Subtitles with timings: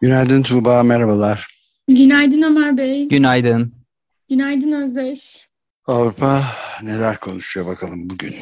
[0.00, 1.46] Günaydın Tuğba, merhabalar.
[1.88, 3.08] Günaydın Ömer Bey.
[3.08, 3.72] Günaydın.
[4.28, 5.48] Günaydın Özdeş.
[5.86, 6.44] Avrupa
[6.82, 8.34] neler konuşuyor bakalım bugün?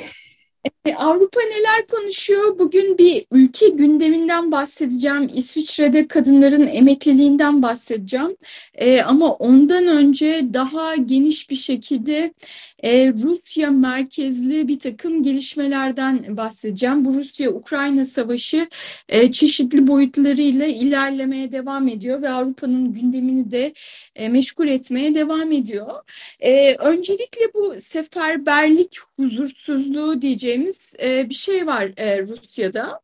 [0.85, 2.59] E, Avrupa neler konuşuyor?
[2.59, 5.31] Bugün bir ülke gündeminden bahsedeceğim.
[5.35, 8.37] İsviçre'de kadınların emekliliğinden bahsedeceğim.
[8.75, 12.35] E, ama ondan önce daha geniş bir şekilde
[12.83, 17.05] e, Rusya merkezli bir takım gelişmelerden bahsedeceğim.
[17.05, 18.69] Bu Rusya-Ukrayna savaşı
[19.09, 23.73] e, çeşitli boyutlarıyla ilerlemeye devam ediyor ve Avrupa'nın gündemini de
[24.15, 26.03] e, meşgul etmeye devam ediyor.
[26.41, 33.01] E, öncelikle bu seferberlik huzursuzluğu diyeceğimiz e, bir şey var e, Rusya'da.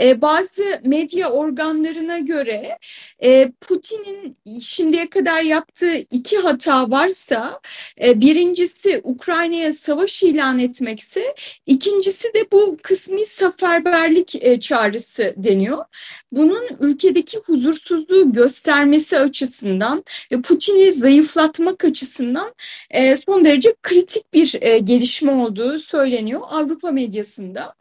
[0.00, 2.78] E, bazı medya organlarına göre
[3.22, 7.60] e, Putin'in şimdiye kadar yaptığı iki hata varsa
[8.04, 11.34] e, birincisi Ukrayna'ya savaş ilan etmekse
[11.66, 15.84] ikincisi de bu kısmi seferberlik e, çağrısı deniyor.
[16.32, 22.54] Bunun ülkedeki huzursuzluğu göstermesi açısından ve Putin'i zayıflatmak açısından
[22.90, 27.74] e, son derece kritik bir e, gelişme olduğu söyleniyor Avrupa medyasında.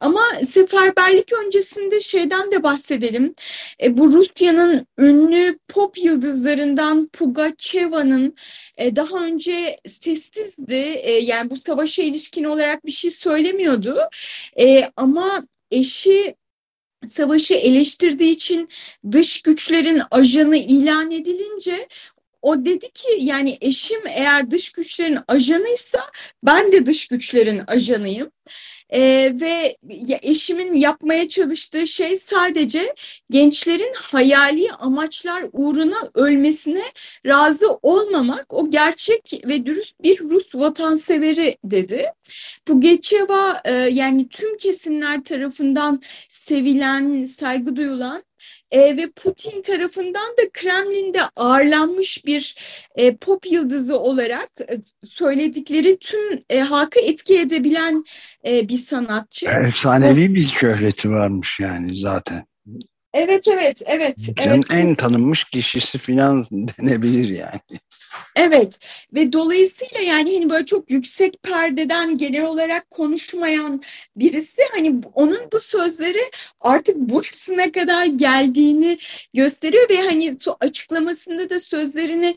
[0.00, 3.34] Ama seferberlik öncesinde şeyden de bahsedelim.
[3.82, 8.34] E, bu Rusya'nın ünlü pop yıldızlarından Pugacheva'nın
[8.76, 10.74] e, daha önce sessizdi.
[11.02, 13.98] E, yani bu savaşa ilişkin olarak bir şey söylemiyordu.
[14.60, 16.34] E, ama eşi
[17.06, 18.68] savaşı eleştirdiği için
[19.12, 21.88] dış güçlerin ajanı ilan edilince
[22.42, 26.00] o dedi ki yani eşim eğer dış güçlerin ajanıysa
[26.42, 28.30] ben de dış güçlerin ajanıyım.
[28.94, 29.76] Ee, ve
[30.22, 32.94] eşimin yapmaya çalıştığı şey sadece
[33.30, 36.82] gençlerin hayali amaçlar uğruna ölmesine
[37.26, 38.54] razı olmamak.
[38.54, 42.06] O gerçek ve dürüst bir Rus vatanseveri dedi.
[42.66, 48.22] Pugaçeva e, yani tüm kesimler tarafından sevilen, saygı duyulan
[48.70, 52.56] e, ve Putin tarafından da Kremlin'de ağırlanmış bir
[52.96, 58.04] e, pop yıldızı olarak e, söyledikleri tüm e, halkı etki edebilen
[58.46, 59.46] e, bir sanatçı.
[59.46, 62.44] Efsanevi bir şöhreti varmış yani zaten.
[63.14, 64.16] Evet evet evet.
[64.28, 67.60] Ülkenin evet, en tanınmış kişisi filan denebilir yani.
[68.36, 68.78] Evet
[69.14, 73.82] ve dolayısıyla yani hani böyle çok yüksek perdeden genel olarak konuşmayan
[74.16, 76.30] birisi hani onun bu sözleri
[76.60, 78.98] artık burasına kadar geldiğini
[79.34, 82.36] gösteriyor ve hani açıklamasında da sözlerini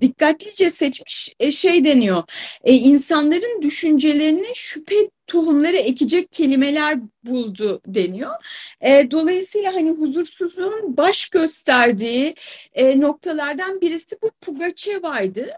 [0.00, 2.22] dikkatlice seçmiş e, şey deniyor.
[2.64, 8.34] E, insanların düşüncelerine şüphe tohumları ekecek kelimeler buldu deniyor.
[8.80, 12.34] E, dolayısıyla hani huzursuzluğun baş gösterdiği
[12.74, 15.50] e, noktalardan birisi bu Pugacheva'ydı.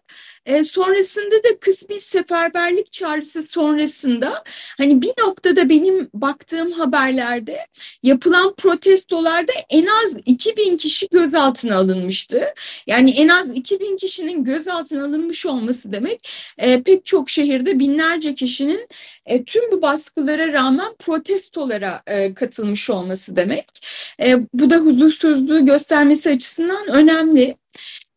[0.46, 4.44] E, sonrasında da kısmi seferberlik çağrısı sonrasında
[4.78, 7.66] hani bir noktada benim baktığım haberlerde
[8.02, 12.44] yapılan protestolarda en az 2000 kişi gözaltına alınmıştı.
[12.86, 16.28] Yani en az 2000 kişinin gözaltına alınmış olması demek
[16.58, 18.88] e, pek çok şehirde binlerce kişinin
[19.26, 23.86] e, tüm bu baskılara rağmen protestolara e, katılmış olması demek.
[24.22, 27.56] E, bu da huzursuzluğu göstermesi açısından önemli.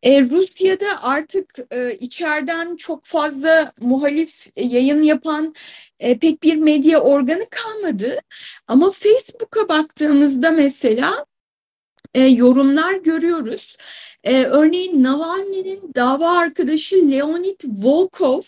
[0.03, 5.53] E, Rusya'da artık e, içeriden çok fazla muhalif yayın yapan
[5.99, 8.19] e, pek bir medya organı kalmadı.
[8.67, 11.25] Ama Facebook'a baktığımızda mesela
[12.13, 13.77] e, yorumlar görüyoruz.
[14.23, 18.41] E, örneğin Navalny'nin dava arkadaşı Leonid Volkov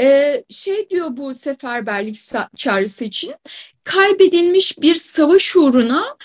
[0.00, 2.18] e, şey diyor bu seferberlik
[2.56, 3.34] çağrısı için
[3.84, 6.16] kaybedilmiş bir savaş uğruna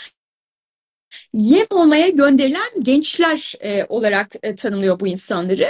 [1.34, 5.70] yem olmaya gönderilen gençler e, olarak e, tanımlıyor bu insanları.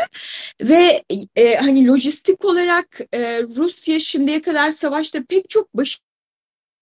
[0.61, 1.03] Ve
[1.35, 6.01] e, hani lojistik olarak e, Rusya şimdiye kadar savaşta pek çok baş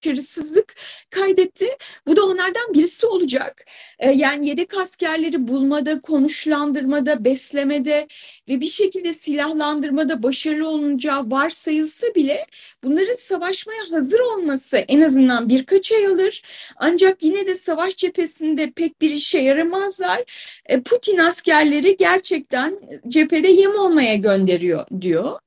[0.04, 0.76] başarısızlık
[1.10, 1.68] kaydetti.
[2.08, 3.66] Bu da onlardan birisi olacak.
[4.00, 8.08] E, yani yedek askerleri bulmada, konuşlandırmada, beslemede
[8.50, 12.46] ve bir şekilde silahlandırmada başarılı olunacağı varsayılsa bile
[12.84, 16.44] bunların savaşmaya hazır olması en azından birkaç ay alır.
[16.78, 20.24] Ancak yine de savaş cephesinde pek bir işe yaramazlar.
[20.66, 25.40] E, Putin askerleri gerçekten cephede yem olmaya gönderiyor diyor.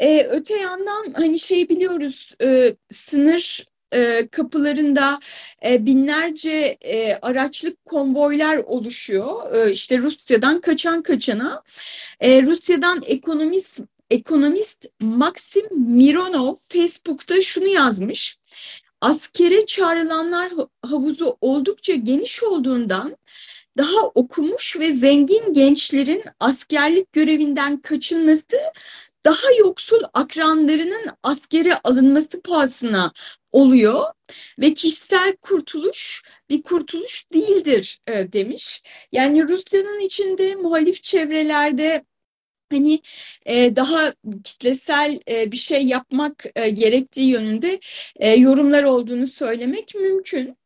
[0.00, 5.20] Ee, öte yandan hani şey biliyoruz e, sınır e, kapılarında
[5.66, 9.54] e, binlerce e, araçlık konvoylar oluşuyor.
[9.54, 11.62] E, işte Rusya'dan kaçan kaçana.
[12.20, 13.80] E, Rusya'dan ekonomist
[14.10, 18.38] ekonomist Maxim Mironov Facebook'ta şunu yazmış.
[19.00, 20.52] Askere çağrılanlar
[20.82, 23.16] havuzu oldukça geniş olduğundan
[23.78, 28.56] daha okumuş ve zengin gençlerin askerlik görevinden kaçınması
[29.24, 33.12] daha yoksul akranlarının askere alınması pahasına
[33.52, 34.04] oluyor
[34.58, 38.82] ve kişisel kurtuluş bir kurtuluş değildir e, demiş.
[39.12, 42.04] Yani Rusya'nın içinde muhalif çevrelerde
[42.72, 43.00] hani
[43.46, 47.80] e, daha kitlesel e, bir şey yapmak e, gerektiği yönünde
[48.16, 50.57] e, yorumlar olduğunu söylemek mümkün.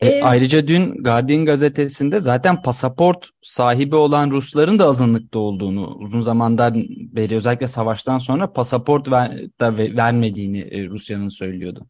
[0.00, 6.84] E, ayrıca dün Guardian gazetesinde zaten pasaport sahibi olan Rusların da azınlıkta olduğunu uzun zamandan
[6.88, 11.86] beri özellikle savaştan sonra pasaport ver, da vermediğini e, Rusya'nın söylüyordu.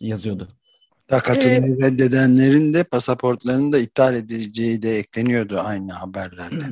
[0.00, 0.48] Yazıyordu.
[1.10, 6.64] Da katılmayı ee, reddedenlerin de pasaportlarını da iptal edileceği de ekleniyordu aynı haberlerde.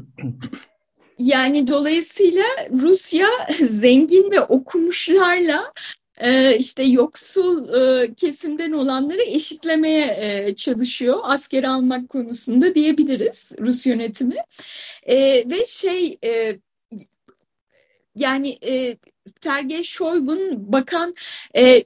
[1.18, 2.44] Yani dolayısıyla
[2.82, 3.26] Rusya
[3.66, 5.72] zengin ve okumuşlarla
[6.18, 14.36] e, işte yoksul e, kesimden olanları eşitlemeye e, çalışıyor asker almak konusunda diyebiliriz Rus yönetimi.
[15.46, 16.18] Ve şey
[18.16, 18.58] yani
[19.42, 21.14] Sergey Shoigu'nun bakan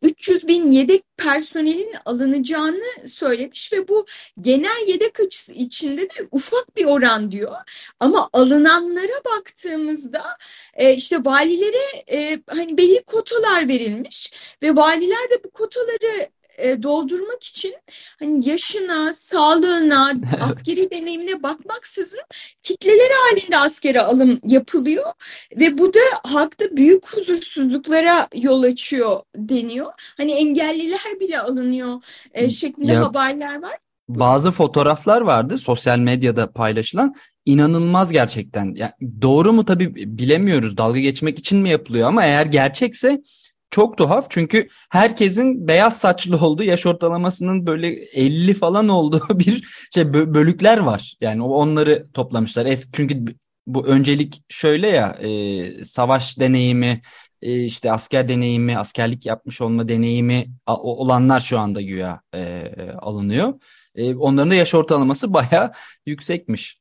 [0.03, 4.07] 300 bin yedek personelin alınacağını söylemiş ve bu
[4.41, 7.57] genel yedek açısı içinde de ufak bir oran diyor.
[8.01, 10.37] Ama alınanlara baktığımızda
[10.75, 14.33] e, işte valilere e, hani belli kotalar verilmiş
[14.63, 17.75] ve valiler de bu kotaları e, doldurmak için
[18.19, 22.21] hani yaşına, sağlığına, askeri deneyimine bakmaksızın
[22.63, 25.13] kitleler halinde askere alım yapılıyor
[25.57, 29.93] ve bu da halkta büyük huzursuzluklara yol açıyor deniyor.
[30.17, 32.03] Hani engelliler bile alınıyor
[32.35, 33.79] e, şeklinde ya, haberler var.
[34.09, 37.15] Bazı fotoğraflar vardı sosyal medyada paylaşılan
[37.47, 38.75] inanılmaz gerçekten.
[38.75, 40.77] Yani doğru mu tabii bilemiyoruz.
[40.77, 43.23] Dalga geçmek için mi yapılıyor ama eğer gerçekse
[43.71, 50.13] çok tuhaf çünkü herkesin beyaz saçlı olduğu yaş ortalamasının böyle 50 falan olduğu bir şey
[50.13, 51.15] bölükler var.
[51.21, 52.67] Yani onları toplamışlar.
[52.67, 53.25] Es çünkü
[53.67, 57.03] bu öncelik şöyle ya e, savaş deneyimi
[57.43, 63.55] e, işte asker deneyimi askerlik yapmış olma deneyimi olanlar şu anda güya e, alınıyor.
[63.95, 65.73] E, onların da yaş ortalaması baya
[66.07, 66.78] yüksekmiş.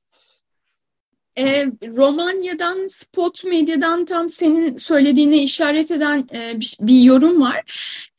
[1.38, 7.63] E, Romanya'dan, Spot Medya'dan tam senin söylediğine işaret eden e, bir, bir yorum var.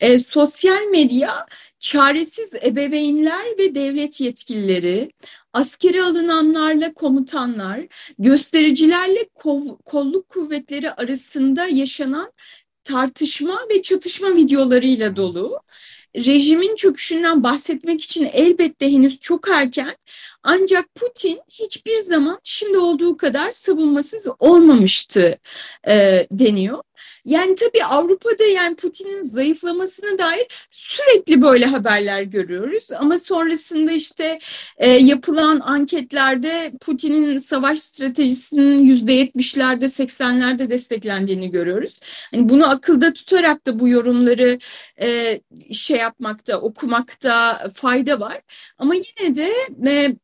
[0.00, 1.46] E, sosyal medya
[1.80, 5.12] çaresiz ebeveynler ve devlet yetkilileri,
[5.52, 7.80] askere alınanlarla komutanlar,
[8.18, 12.32] göstericilerle kov, kolluk kuvvetleri arasında yaşanan
[12.84, 15.60] tartışma ve çatışma videolarıyla dolu
[16.16, 19.96] rejimin çöküşünden bahsetmek için elbette henüz çok erken
[20.42, 25.38] ancak Putin hiçbir zaman şimdi olduğu kadar savunmasız olmamıştı
[25.88, 26.82] e, deniyor.
[27.24, 32.88] Yani tabii Avrupa'da yani Putin'in zayıflamasına dair sürekli böyle haberler görüyoruz.
[32.92, 34.38] Ama sonrasında işte
[34.76, 42.00] e, yapılan anketlerde Putin'in savaş stratejisinin yüzde yetmişlerde seksenlerde desteklendiğini görüyoruz.
[42.32, 44.58] Yani bunu akılda tutarak da bu yorumları
[45.00, 45.40] e,
[45.72, 48.40] şey yapmakta, okumakta fayda var.
[48.78, 49.52] Ama yine de
[49.86, 50.16] e,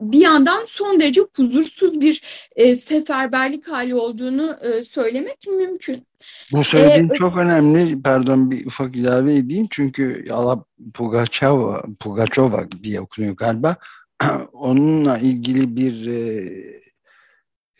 [0.00, 2.22] bir yandan son derece huzursuz bir
[2.56, 6.06] e, seferberlik hali olduğunu e, söylemek mümkün.
[6.52, 8.02] Bu söylediğin ee, çok önemli.
[8.02, 9.66] Pardon bir ufak ilave edeyim.
[9.70, 10.64] Çünkü Ala
[10.94, 13.76] Pugaçova, Pugaçova diye okunuyor galiba.
[14.52, 16.50] Onunla ilgili bir e,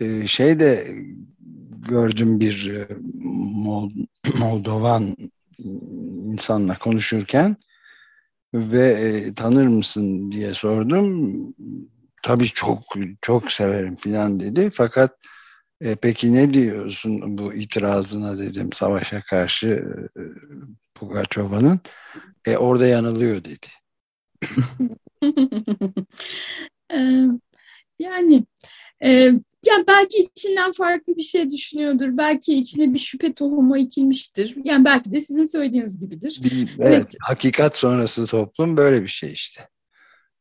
[0.01, 0.87] e, şey de
[1.89, 2.89] gördüm bir e,
[4.39, 5.17] Moldovan
[6.25, 7.57] insanla konuşurken
[8.55, 11.55] ve e, tanır mısın diye sordum.
[12.23, 12.83] Tabii çok
[13.23, 14.71] çok severim filan dedi.
[14.75, 15.17] Fakat
[15.81, 19.85] e, peki ne diyorsun bu itirazına dedim savaşa karşı
[20.17, 20.23] e,
[20.95, 21.81] Pugaçova'nın.
[22.47, 23.67] E, orada yanılıyor dedi.
[27.99, 28.47] yani
[29.05, 29.33] e,
[29.67, 32.09] ya belki içinden farklı bir şey düşünüyordur.
[32.11, 34.57] Belki içine bir şüphe tohumu ekilmiştir.
[34.65, 36.41] Yani belki de sizin söylediğiniz gibidir.
[36.45, 37.15] Evet, evet.
[37.21, 39.69] hakikat sonrası toplum böyle bir şey işte.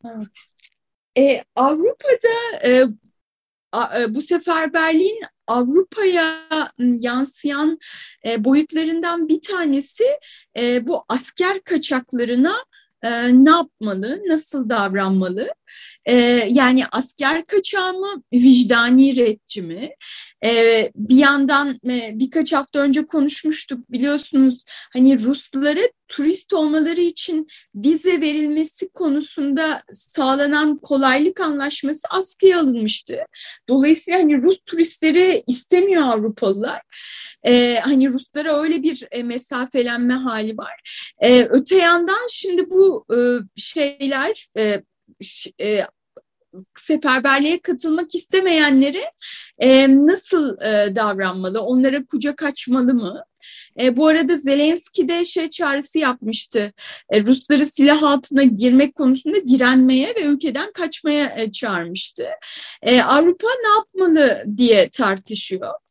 [0.05, 0.27] Evet.
[1.17, 2.83] Ee, Avrupa'da e,
[3.97, 6.47] e, bu seferberliğin Avrupa'ya
[6.79, 7.79] yansıyan
[8.25, 10.03] e, boyutlarından bir tanesi
[10.57, 12.55] e, bu asker kaçaklarına
[13.03, 13.09] e,
[13.45, 15.49] ne yapmalı, nasıl davranmalı?
[16.05, 16.13] E,
[16.49, 19.89] yani asker kaçağı mı, vicdani redci mi?
[20.43, 28.21] E, bir yandan e, birkaç hafta önce konuşmuştuk biliyorsunuz hani Ruslara turist olmaları için vize
[28.21, 33.17] verilmesi konusunda sağlanan kolaylık anlaşması askıya alınmıştı.
[33.69, 36.81] Dolayısıyla hani Rus turistleri istemiyor Avrupalılar.
[37.45, 40.81] Ee, hani Ruslara öyle bir e, mesafelenme hali var.
[41.21, 43.17] Ee, öte yandan şimdi bu e,
[43.55, 44.83] şeyler e,
[45.61, 45.85] e,
[46.79, 49.11] seferberliğe katılmak istemeyenlere
[49.59, 51.61] e, nasıl e, davranmalı?
[51.61, 53.23] Onlara kucak açmalı mı?
[53.81, 56.73] E, bu arada Zelenski de şey çağrısı yapmıştı.
[57.09, 62.25] E, Rusları silah altına girmek konusunda direnmeye ve ülkeden kaçmaya e, çağırmıştı.
[62.81, 65.82] E, Avrupa ne yapmalı diye tartışıyor.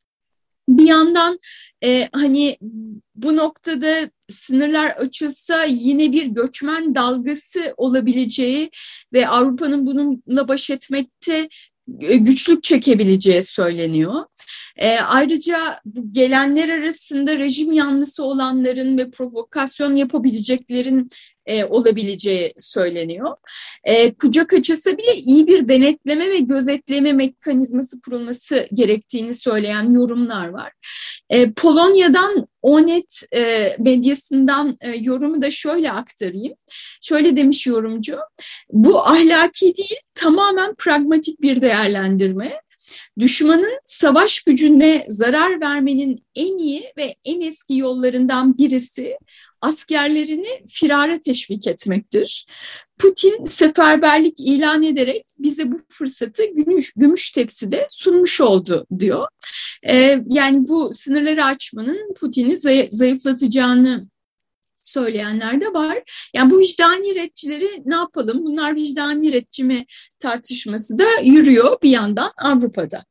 [0.69, 1.39] Bir yandan
[1.85, 2.57] e, hani
[3.15, 8.71] bu noktada sınırlar açılsa yine bir göçmen dalgası olabileceği
[9.13, 11.49] ve Avrupa'nın bununla baş etmekte
[12.01, 14.25] e, güçlük çekebileceği söyleniyor.
[14.77, 21.09] E, ayrıca bu gelenler arasında rejim yanlısı olanların ve provokasyon yapabileceklerin
[21.47, 23.37] e, olabileceği söyleniyor.
[23.85, 30.73] E, kucak açısı bile iyi bir denetleme ve gözetleme mekanizması kurulması gerektiğini söyleyen yorumlar var.
[31.31, 36.55] E, Polonya'dan Onet e, medyasından e, yorumu da şöyle aktarayım.
[37.03, 38.19] Şöyle demiş yorumcu,
[38.71, 42.53] bu ahlaki değil tamamen pragmatik bir değerlendirme.
[43.19, 49.19] Düşmanın savaş gücüne zarar vermenin en iyi ve en eski yollarından birisi
[49.61, 52.47] askerlerini firara teşvik etmektir.
[52.99, 59.29] Putin seferberlik ilan ederek bize bu fırsatı gümüş, gümüş tepside sunmuş oldu diyor.
[59.89, 62.57] Ee, yani bu sınırları açmanın Putin'i
[62.91, 64.09] zayıflatacağını
[64.83, 66.03] söyleyenler de var.
[66.35, 68.45] Yani bu vicdani retçileri ne yapalım?
[68.45, 69.87] Bunlar vicdani retçi mi
[70.19, 73.05] tartışması da yürüyor bir yandan Avrupa'da.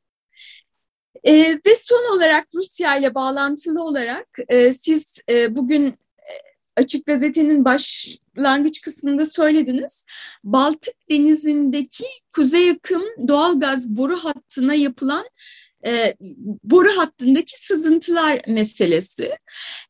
[1.24, 1.34] E,
[1.66, 5.96] ve son olarak Rusya ile bağlantılı olarak e, siz e, bugün
[6.76, 10.06] Açık Gazete'nin başlangıç kısmında söylediniz.
[10.44, 15.26] Baltık Denizi'ndeki kuzey akım doğalgaz boru hattına yapılan
[15.86, 16.16] e,
[16.64, 19.38] boru hattındaki sızıntılar meselesi.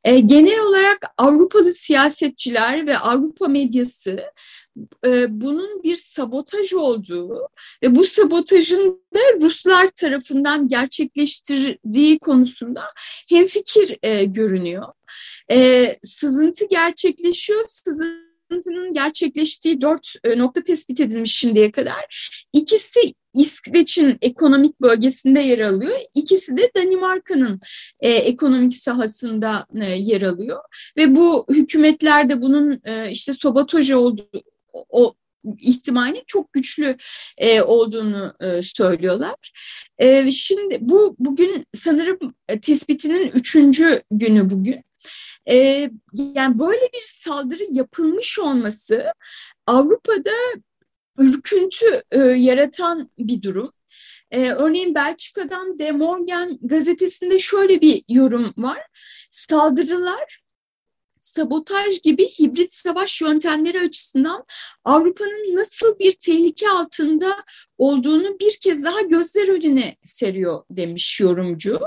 [0.04, 4.24] E, genel olarak Avrupalı siyasetçiler ve Avrupa medyası
[5.06, 7.48] e, bunun bir sabotaj olduğu
[7.84, 12.84] ve bu sabotajın da Ruslar tarafından gerçekleştirdiği konusunda
[13.30, 14.88] hemfikir e, görünüyor.
[15.52, 22.32] E, sızıntı gerçekleşiyor, sızıntının gerçekleştiği dört e, nokta tespit edilmiş şimdiye kadar.
[22.54, 23.00] İkisi
[23.34, 25.98] İsveç'in ekonomik bölgesinde yer alıyor.
[26.16, 27.60] İkisi de Danimarka'nın
[28.00, 30.60] e, ekonomik sahasında e, yer alıyor.
[30.98, 34.30] Ve bu hükümetler de bunun e, işte sabotaj olduğu,
[34.74, 35.16] o
[35.60, 36.98] ihtimalinin çok güçlü
[37.38, 39.52] e, olduğunu e, söylüyorlar.
[40.00, 44.84] E, şimdi bu bugün sanırım e, tespitinin üçüncü günü bugün.
[45.50, 49.14] E, yani böyle bir saldırı yapılmış olması
[49.68, 50.32] Avrupa'da
[51.18, 53.74] ürküntü e, yaratan bir durum.
[54.32, 58.80] Ee, örneğin Belçika'dan De Morgan gazetesinde şöyle bir yorum var.
[59.32, 60.42] Saldırılar
[61.22, 64.46] sabotaj gibi hibrit savaş yöntemleri açısından
[64.86, 67.38] Avrupa'nın nasıl bir tehlike altında
[67.78, 71.80] olduğunu bir kez daha gözler önüne seriyor demiş yorumcu.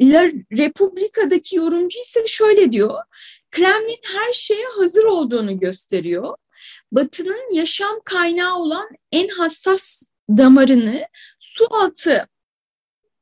[0.00, 3.02] La Republika'daki yorumcu ise şöyle diyor.
[3.50, 6.36] Kremlin her şeye hazır olduğunu gösteriyor.
[6.92, 11.06] Batı'nın yaşam kaynağı olan en hassas damarını
[11.38, 12.28] su altı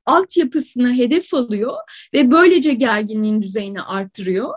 [0.07, 1.77] altyapısını hedef alıyor
[2.15, 4.55] ve böylece gerginliğin düzeyini artırıyor.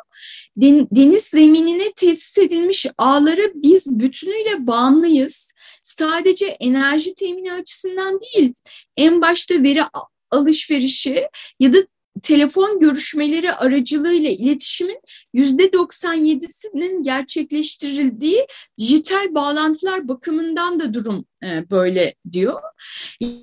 [0.57, 5.53] Deniz zeminine tesis edilmiş ağlara biz bütünüyle bağımlıyız.
[5.83, 8.53] Sadece enerji temini açısından değil,
[8.97, 9.83] en başta veri
[10.31, 11.27] alışverişi
[11.59, 11.77] ya da
[12.23, 14.99] telefon görüşmeleri aracılığıyla iletişimin
[15.33, 18.47] yüzde 97'sinin gerçekleştirildiği
[18.79, 22.61] dijital bağlantılar bakımından da durum e, böyle diyor.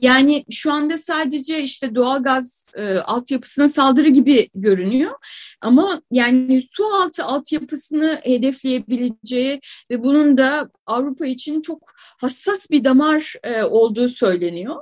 [0.02, 5.12] Yani şu anda sadece işte doğalgaz e, altyapısına saldırı gibi görünüyor.
[5.60, 9.60] Ama yani su altı altyapısını hedefleyebileceği
[9.90, 14.76] ve bunun da Avrupa için çok hassas bir damar e, olduğu söyleniyor.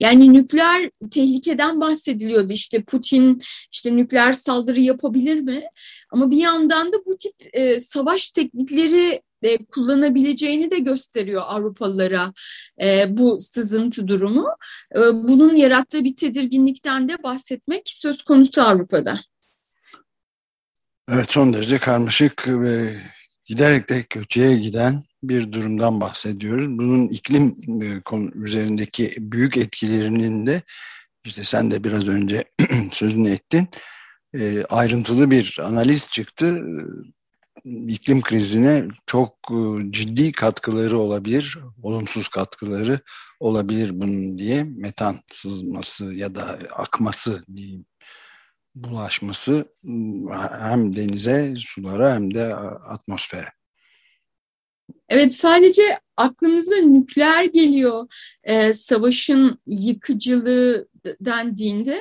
[0.00, 2.52] Yani nükleer tehlikeden bahsediliyordu.
[2.52, 3.40] İşte Putin
[3.72, 5.64] işte nükleer saldırı yapabilir mi?
[6.10, 12.32] Ama bir yandan da bu tip e, savaş teknikleri e, kullanabileceğini de gösteriyor Avrupalılara
[12.82, 14.48] e, bu sızıntı durumu.
[14.96, 19.20] E, bunun yarattığı bir tedirginlikten de bahsetmek söz konusu Avrupa'da.
[21.10, 23.00] Evet son derece karmaşık ve
[23.44, 26.68] giderek de kötüye giden bir durumdan bahsediyoruz.
[26.68, 28.02] Bunun iklim e,
[28.34, 30.62] üzerindeki büyük etkilerinin de
[31.24, 32.44] işte sen de biraz önce
[32.92, 33.68] sözünü ettin
[34.34, 36.62] e, ayrıntılı bir analiz çıktı.
[37.88, 43.00] İklim krizine çok e, ciddi katkıları olabilir, olumsuz katkıları
[43.40, 47.86] olabilir bunun diye metan sızması ya da akması diyeyim
[48.74, 49.64] bulaşması
[50.60, 53.48] hem denize, sulara hem de atmosfere.
[55.08, 55.82] Evet sadece
[56.16, 58.06] aklımıza nükleer geliyor
[58.44, 60.88] e, savaşın yıkıcılığı
[61.20, 62.00] dendiğinde.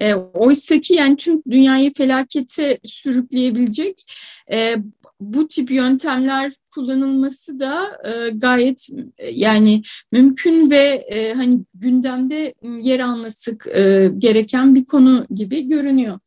[0.00, 4.12] E, Oysa ki yani tüm dünyayı felakete sürükleyebilecek
[4.52, 4.76] e,
[5.20, 13.00] bu tip yöntemler kullanılması da e, gayet e, yani mümkün ve e, hani gündemde yer
[13.00, 16.18] alması e, gereken bir konu gibi görünüyor.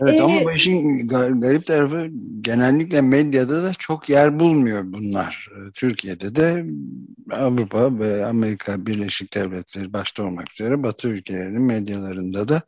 [0.00, 2.08] Evet ee, ama bu işin garip tarafı
[2.40, 5.48] genellikle medyada da çok yer bulmuyor bunlar.
[5.52, 6.66] Ee, Türkiye'de de
[7.30, 12.62] Avrupa ve Amerika Birleşik Devletleri başta olmak üzere Batı ülkelerinin medyalarında da e,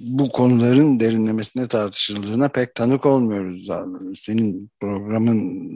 [0.00, 3.68] bu konuların derinlemesine tartışıldığına pek tanık olmuyoruz.
[4.20, 5.70] Senin programın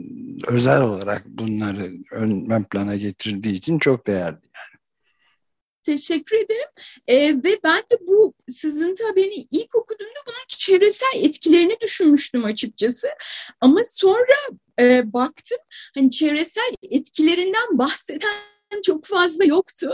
[0.47, 4.37] özel olarak bunları ön, ön plana getirdiği için çok değerli.
[5.83, 6.69] Teşekkür ederim.
[7.07, 13.07] E, ve ben de bu sızıntı haberini ilk okuduğumda bunun çevresel etkilerini düşünmüştüm açıkçası.
[13.61, 14.35] Ama sonra
[14.79, 15.57] e, baktım
[15.95, 18.51] hani çevresel etkilerinden bahseden
[18.85, 19.89] çok fazla yoktu.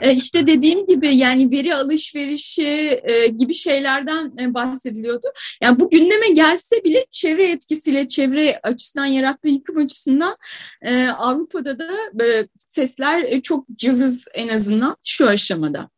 [0.00, 5.26] E, işte dediğim gibi yani veri alışverişi e, gibi şeylerden e, bahsediliyordu.
[5.62, 10.36] Yani bu gündeme gelse bile çevre etkisiyle çevre açısından yarattığı yıkım açısından
[10.82, 15.90] e, Avrupa'da da e, sesler e, çok cılız en azından şu aşamada.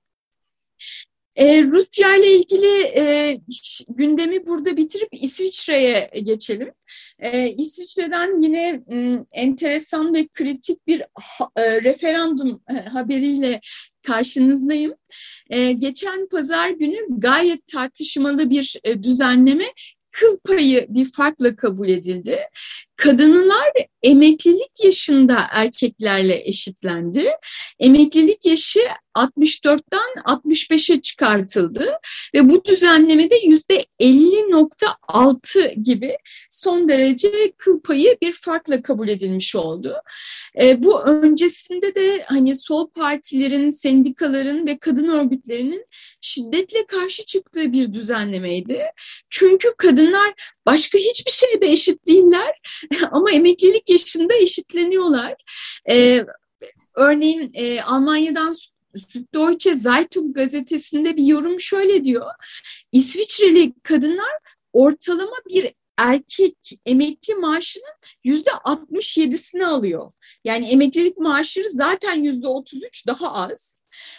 [1.36, 3.36] E, Rusya ile ilgili e,
[3.88, 6.72] gündemi burada bitirip İsviçre'ye geçelim.
[7.18, 13.60] E, İsviçre'den yine m, enteresan ve kritik bir ha, e, referandum e, haberiyle
[14.02, 14.94] karşınızdayım.
[15.50, 19.64] E, geçen pazar günü gayet tartışmalı bir e, düzenleme
[20.10, 22.38] kıl payı bir farkla kabul edildi.
[22.96, 27.30] Kadınlar emeklilik yaşında erkeklerle eşitlendi.
[27.78, 28.80] Emeklilik yaşı
[29.16, 31.98] 64'ten 65'e çıkartıldı
[32.34, 36.16] ve bu düzenlemede yüzde 50.6 gibi
[36.50, 39.96] son derece kıl payı bir farkla kabul edilmiş oldu.
[40.60, 45.86] E, bu öncesinde de hani sol partilerin, sendikaların ve kadın örgütlerinin
[46.20, 48.82] şiddetle karşı çıktığı bir düzenlemeydi.
[49.30, 52.60] Çünkü kadınlar başka hiçbir şeyde eşit değiller
[53.10, 55.34] ama emeklilik yaşında eşitleniyorlar.
[55.90, 56.26] E,
[56.94, 58.54] örneğin e, Almanya'dan
[59.08, 62.30] Süddeutsche Zeitung gazetesinde bir yorum şöyle diyor.
[62.92, 64.32] İsviçreli kadınlar
[64.72, 70.12] ortalama bir erkek emekli maaşının yüzde 67'sini alıyor.
[70.44, 73.78] Yani emeklilik maaşları zaten yüzde 33 daha az.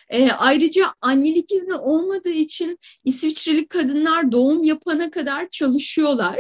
[0.10, 6.40] E, ayrıca annelik izni olmadığı için İsviçreli kadınlar doğum yapana kadar çalışıyorlar.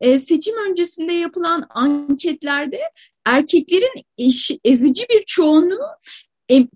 [0.00, 2.80] E, seçim öncesinde yapılan anketlerde
[3.26, 5.86] erkeklerin eş, ezici bir çoğunluğu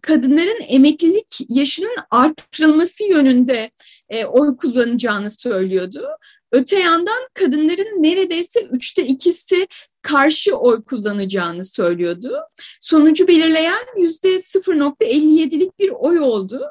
[0.02, 3.70] kadınların emeklilik yaşının artırılması yönünde
[4.08, 6.08] e, oy kullanacağını söylüyordu.
[6.52, 9.66] Öte yandan kadınların neredeyse üçte ikisi
[10.02, 12.38] karşı oy kullanacağını söylüyordu.
[12.80, 16.66] Sonucu belirleyen yüzde 0.57'lik bir oy oldu.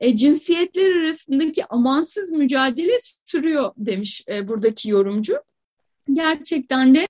[0.00, 5.34] E, cinsiyetler arasındaki amansız mücadele sürüyor demiş e, buradaki yorumcu.
[6.12, 7.06] Gerçekten de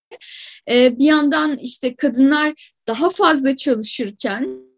[0.70, 4.69] e, bir yandan işte kadınlar daha fazla çalışırken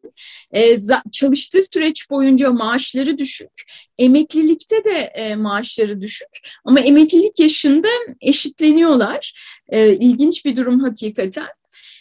[0.53, 0.77] e,
[1.13, 3.51] çalıştığı süreç boyunca maaşları düşük,
[3.99, 6.29] emeklilikte de e, maaşları düşük
[6.65, 7.89] ama emeklilik yaşında
[8.21, 9.35] eşitleniyorlar.
[9.69, 11.47] E, ilginç bir durum hakikaten.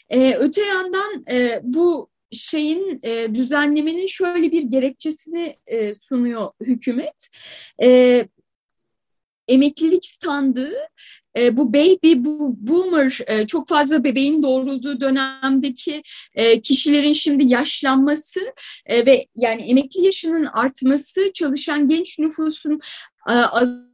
[0.09, 3.01] E, öte yandan e, bu şeyin
[3.33, 5.55] düzenlemenin şöyle bir gerekçesini
[6.01, 7.29] sunuyor hükümet.
[9.47, 10.73] Emeklilik sandığı
[11.37, 16.03] e, bu baby bu boomer e, çok fazla bebeğin doğrulduğu dönemdeki
[16.35, 18.39] e, kişilerin şimdi yaşlanması
[18.85, 22.79] e, ve yani emekli yaşının artması çalışan genç nüfusun
[23.29, 23.90] e, az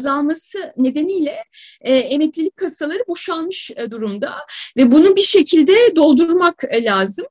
[0.00, 1.36] azalması nedeniyle
[1.80, 4.34] e, emeklilik kasaları boşalmış e, durumda
[4.76, 7.26] ve bunu bir şekilde doldurmak e, lazım.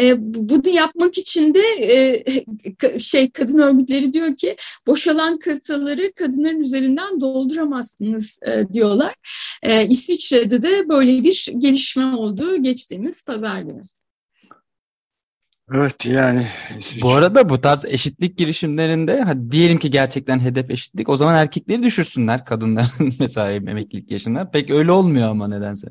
[0.00, 7.20] E, bunu yapmak için de e, şey kadın örgütleri diyor ki boşalan kasaları kadınların üzerinden
[7.20, 9.14] dolduramazsınız e, diyorlar.
[9.62, 13.82] E, İsviçre'de de böyle bir gelişme oldu geçtiğimiz pazar günü.
[15.74, 16.46] Evet yani.
[17.02, 21.82] Bu arada bu tarz eşitlik girişimlerinde hadi diyelim ki gerçekten hedef eşitlik o zaman erkekleri
[21.82, 24.50] düşürsünler kadınların mesela emeklilik yaşına.
[24.50, 25.88] Pek öyle olmuyor ama nedense.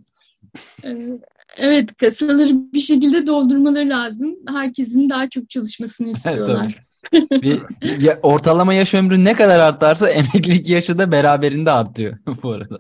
[1.57, 4.35] Evet kasaları bir şekilde doldurmaları lazım.
[4.47, 6.87] Herkesin daha çok çalışmasını istiyorlar.
[7.13, 7.61] Bir,
[7.99, 12.77] ya, ortalama yaş ömrü ne kadar artarsa emeklilik yaşı da beraberinde artıyor bu arada.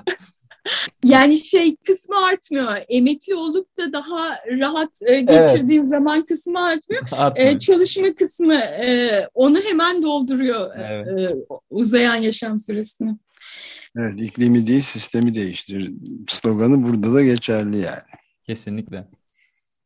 [1.03, 2.77] Yani şey kısmı artmıyor.
[2.89, 5.89] Emekli olup da daha rahat e, geçirdiğin evet.
[5.89, 7.03] zaman kısmı artmıyor.
[7.35, 11.31] E, çalışma kısmı e, onu hemen dolduruyor e, evet.
[11.31, 11.35] e,
[11.69, 13.15] uzayan yaşam süresini.
[13.97, 15.91] Evet iklimi değil sistemi değiştir.
[16.29, 18.01] Sloganı burada da geçerli yani.
[18.43, 19.07] Kesinlikle.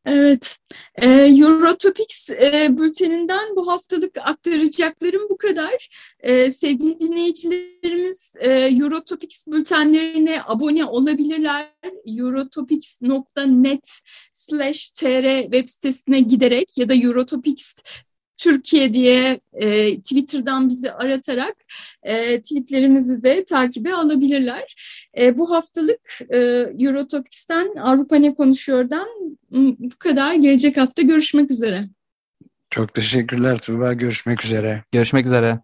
[0.06, 0.58] Evet,
[0.94, 5.88] e, Eurotopics e, bülteninden bu haftalık aktaracaklarım bu kadar.
[6.20, 11.72] E, sevgili dinleyicilerimiz e, Eurotopics bültenlerine abone olabilirler.
[12.06, 13.88] eurotopics.net
[14.32, 17.74] slash tr web sitesine giderek ya da Eurotopics
[18.42, 21.56] Türkiye diye e, Twitter'dan bizi aratarak
[22.02, 24.74] e, tweetlerimizi de takibe alabilirler.
[25.18, 26.38] E, bu haftalık e,
[26.78, 29.08] Eurotopics'ten Avrupa Ne Konuşuyor'dan
[29.78, 30.34] bu kadar.
[30.34, 31.88] Gelecek hafta görüşmek üzere.
[32.70, 33.92] Çok teşekkürler Tuğba.
[33.92, 34.84] Görüşmek üzere.
[34.92, 35.60] Görüşmek üzere.